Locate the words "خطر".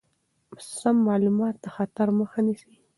1.75-2.07